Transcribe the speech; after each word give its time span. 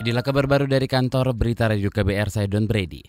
Inilah 0.00 0.24
kabar 0.24 0.48
baru 0.48 0.64
dari 0.64 0.88
kantor 0.88 1.36
Berita 1.36 1.68
Radio 1.68 1.92
KBR, 1.92 2.32
saya 2.32 2.48
Don 2.48 2.64
Brady. 2.64 3.04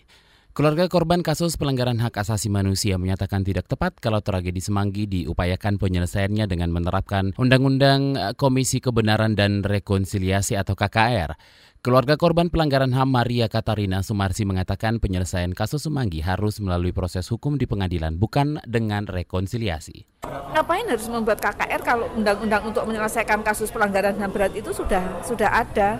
Keluarga 0.52 0.92
korban 0.92 1.24
kasus 1.24 1.56
pelanggaran 1.56 1.96
hak 1.96 2.20
asasi 2.20 2.52
manusia 2.52 3.00
menyatakan 3.00 3.40
tidak 3.40 3.64
tepat 3.64 3.96
kalau 3.96 4.20
tragedi 4.20 4.60
Semanggi 4.60 5.08
diupayakan 5.08 5.80
penyelesaiannya 5.80 6.44
dengan 6.44 6.68
menerapkan 6.68 7.32
Undang-Undang 7.40 8.36
Komisi 8.36 8.84
Kebenaran 8.84 9.32
dan 9.32 9.64
Rekonsiliasi 9.64 10.60
atau 10.60 10.76
KKR. 10.76 11.32
Keluarga 11.80 12.20
korban 12.20 12.52
pelanggaran 12.52 12.92
HAM 12.92 13.08
Maria 13.08 13.48
Katarina 13.48 14.04
Sumarsi 14.04 14.44
mengatakan 14.44 15.00
penyelesaian 15.00 15.56
kasus 15.56 15.88
Semanggi 15.88 16.20
harus 16.20 16.60
melalui 16.60 16.92
proses 16.92 17.24
hukum 17.32 17.56
di 17.56 17.64
pengadilan, 17.64 18.20
bukan 18.20 18.60
dengan 18.68 19.08
rekonsiliasi. 19.08 20.28
Ngapain 20.28 20.84
harus 20.92 21.08
membuat 21.08 21.40
KKR 21.40 21.80
kalau 21.80 22.12
undang-undang 22.12 22.68
untuk 22.68 22.84
menyelesaikan 22.84 23.40
kasus 23.40 23.72
pelanggaran 23.72 24.20
HAM 24.20 24.28
berat 24.28 24.52
itu 24.52 24.76
sudah 24.76 25.24
sudah 25.24 25.48
ada? 25.48 25.96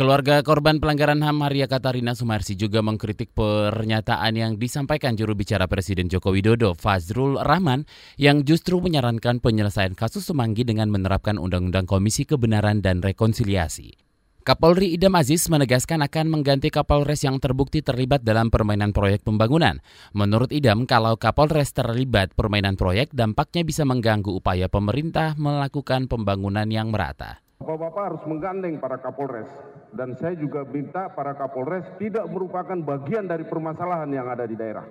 Keluarga 0.00 0.40
korban 0.40 0.80
pelanggaran 0.80 1.20
HAM 1.20 1.44
Maria 1.44 1.68
Katarina 1.68 2.16
Sumarsi 2.16 2.56
juga 2.56 2.80
mengkritik 2.80 3.36
pernyataan 3.36 4.32
yang 4.32 4.56
disampaikan 4.56 5.12
juru 5.12 5.36
bicara 5.36 5.68
Presiden 5.68 6.08
Joko 6.08 6.32
Widodo, 6.32 6.72
Fazrul 6.72 7.36
Rahman, 7.36 7.84
yang 8.16 8.40
justru 8.48 8.80
menyarankan 8.80 9.44
penyelesaian 9.44 9.92
kasus 9.92 10.24
Semanggi 10.24 10.64
dengan 10.64 10.88
menerapkan 10.88 11.36
Undang-Undang 11.36 11.84
Komisi 11.84 12.24
Kebenaran 12.24 12.80
dan 12.80 13.04
Rekonsiliasi. 13.04 13.92
Kapolri 14.40 14.96
Idam 14.96 15.20
Aziz 15.20 15.44
menegaskan 15.52 16.00
akan 16.00 16.32
mengganti 16.32 16.72
Kapolres 16.72 17.20
yang 17.20 17.36
terbukti 17.36 17.84
terlibat 17.84 18.24
dalam 18.24 18.48
permainan 18.48 18.96
proyek 18.96 19.20
pembangunan. 19.20 19.84
Menurut 20.16 20.48
Idam, 20.48 20.88
kalau 20.88 21.20
Kapolres 21.20 21.76
terlibat 21.76 22.32
permainan 22.32 22.80
proyek, 22.80 23.12
dampaknya 23.12 23.68
bisa 23.68 23.84
mengganggu 23.84 24.32
upaya 24.32 24.64
pemerintah 24.72 25.36
melakukan 25.36 26.08
pembangunan 26.08 26.64
yang 26.72 26.88
merata. 26.88 27.44
Bapak-bapak 27.70 28.02
harus 28.02 28.22
menggandeng 28.26 28.82
para 28.82 28.98
Kapolres 28.98 29.46
dan 29.94 30.18
saya 30.18 30.34
juga 30.34 30.66
minta 30.66 31.06
para 31.06 31.38
Kapolres 31.38 31.86
tidak 32.02 32.26
merupakan 32.26 32.74
bagian 32.74 33.30
dari 33.30 33.46
permasalahan 33.46 34.10
yang 34.10 34.26
ada 34.26 34.42
di 34.42 34.58
daerah. 34.58 34.82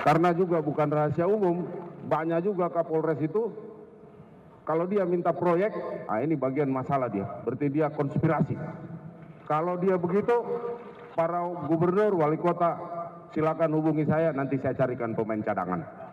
Karena 0.00 0.32
juga 0.32 0.64
bukan 0.64 0.88
rahasia 0.88 1.28
umum, 1.28 1.68
banyak 2.08 2.40
juga 2.48 2.72
Kapolres 2.72 3.20
itu 3.20 3.52
kalau 4.64 4.88
dia 4.88 5.04
minta 5.04 5.36
proyek, 5.36 5.76
ah 6.08 6.24
ini 6.24 6.40
bagian 6.40 6.72
masalah 6.72 7.12
dia, 7.12 7.28
berarti 7.44 7.68
dia 7.68 7.92
konspirasi. 7.92 8.56
Kalau 9.44 9.76
dia 9.76 10.00
begitu, 10.00 10.40
para 11.12 11.44
gubernur, 11.68 12.16
wali 12.16 12.40
kota, 12.40 12.80
silakan 13.36 13.76
hubungi 13.76 14.08
saya, 14.08 14.32
nanti 14.32 14.56
saya 14.56 14.72
carikan 14.72 15.12
pemain 15.12 15.44
cadangan. 15.44 16.05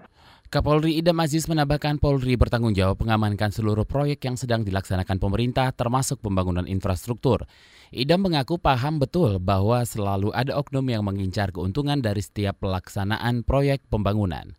Kapolri 0.53 1.01
Idam 1.01 1.17
Aziz 1.17 1.49
menambahkan 1.49 1.97
Polri 1.97 2.37
bertanggung 2.37 2.77
jawab 2.77 3.01
mengamankan 3.01 3.49
seluruh 3.49 3.89
proyek 3.89 4.21
yang 4.21 4.37
sedang 4.37 4.61
dilaksanakan 4.61 5.17
pemerintah 5.17 5.73
termasuk 5.73 6.21
pembangunan 6.21 6.69
infrastruktur. 6.69 7.49
Idam 7.89 8.21
mengaku 8.21 8.61
paham 8.61 9.01
betul 9.01 9.41
bahwa 9.41 9.81
selalu 9.81 10.29
ada 10.29 10.53
oknum 10.53 10.85
yang 10.85 11.01
mengincar 11.01 11.49
keuntungan 11.49 12.05
dari 12.05 12.21
setiap 12.21 12.61
pelaksanaan 12.61 13.41
proyek 13.41 13.81
pembangunan. 13.89 14.53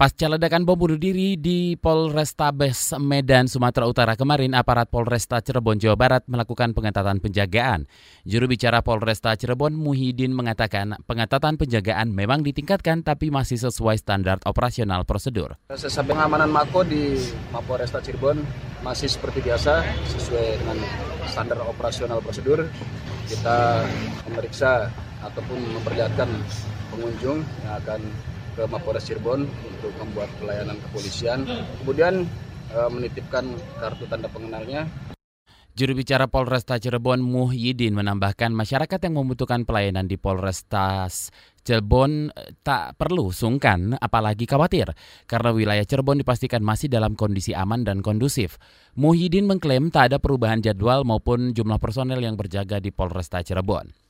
Pasca 0.00 0.32
ledakan 0.32 0.64
bom 0.64 0.80
bunuh 0.80 0.96
diri 0.96 1.36
di 1.36 1.76
Polrestabes 1.76 2.96
Medan, 2.96 3.52
Sumatera 3.52 3.84
Utara 3.84 4.16
kemarin, 4.16 4.56
aparat 4.56 4.88
Polresta 4.88 5.44
Cirebon, 5.44 5.76
Jawa 5.76 5.92
Barat 5.92 6.24
melakukan 6.24 6.72
pengetatan 6.72 7.20
penjagaan. 7.20 7.84
Juru 8.24 8.48
bicara 8.48 8.80
Polresta 8.80 9.36
Cirebon, 9.36 9.76
Muhyiddin, 9.76 10.32
mengatakan 10.32 10.96
pengetatan 11.04 11.60
penjagaan 11.60 12.16
memang 12.16 12.40
ditingkatkan 12.40 13.04
tapi 13.04 13.28
masih 13.28 13.60
sesuai 13.60 14.00
standar 14.00 14.40
operasional 14.48 15.04
prosedur. 15.04 15.60
Sesuai 15.68 16.08
pengamanan 16.08 16.48
Mako 16.48 16.80
di 16.88 17.20
Mapolresta 17.52 18.00
Cirebon 18.00 18.40
masih 18.80 19.12
seperti 19.12 19.44
biasa, 19.44 19.84
sesuai 20.16 20.64
dengan 20.64 20.80
standar 21.28 21.60
operasional 21.68 22.24
prosedur. 22.24 22.64
Kita 23.28 23.84
memeriksa 24.32 24.88
ataupun 25.20 25.60
memperlihatkan 25.76 26.32
pengunjung 26.88 27.44
yang 27.44 27.76
akan 27.84 28.00
ke 28.60 28.68
Mapolres 28.68 29.08
Cirebon 29.08 29.48
untuk 29.48 29.92
membuat 29.96 30.28
pelayanan 30.36 30.76
kepolisian. 30.84 31.48
Kemudian 31.80 32.28
e, 32.68 32.78
menitipkan 32.92 33.48
kartu 33.80 34.04
tanda 34.04 34.28
pengenalnya. 34.28 34.84
Juru 35.72 35.96
bicara 35.96 36.28
Polresta 36.28 36.76
Cirebon 36.76 37.24
Muhyiddin 37.24 37.96
menambahkan 37.96 38.52
masyarakat 38.52 39.00
yang 39.00 39.16
membutuhkan 39.16 39.64
pelayanan 39.64 40.04
di 40.04 40.20
Polresta 40.20 41.08
Cirebon 41.64 42.28
eh, 42.28 42.52
tak 42.60 43.00
perlu 43.00 43.32
sungkan 43.32 43.96
apalagi 43.96 44.44
khawatir 44.44 44.92
karena 45.24 45.54
wilayah 45.56 45.86
Cirebon 45.86 46.20
dipastikan 46.20 46.60
masih 46.60 46.92
dalam 46.92 47.16
kondisi 47.16 47.56
aman 47.56 47.86
dan 47.86 48.04
kondusif. 48.04 48.60
Muhyiddin 48.98 49.48
mengklaim 49.48 49.88
tak 49.88 50.12
ada 50.12 50.18
perubahan 50.20 50.60
jadwal 50.60 51.06
maupun 51.06 51.56
jumlah 51.56 51.80
personel 51.80 52.20
yang 52.20 52.36
berjaga 52.36 52.76
di 52.76 52.92
Polresta 52.92 53.40
Cirebon. 53.40 54.09